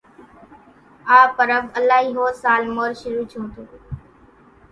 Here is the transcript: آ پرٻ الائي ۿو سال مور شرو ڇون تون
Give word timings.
آ 1.15 1.17
پرٻ 1.35 1.63
الائي 1.77 2.09
ۿو 2.15 2.25
سال 2.41 2.61
مور 2.75 2.91
شرو 2.99 3.23
ڇون 3.31 3.45
تون 3.53 3.67